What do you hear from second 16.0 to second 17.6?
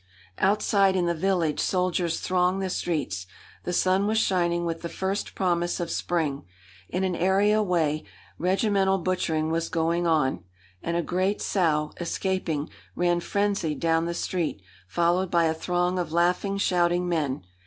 laughing, shouting men.